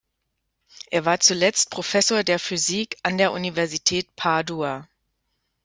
[0.89, 4.87] Er war zuletzt Professor der Physik an der Universität Padua.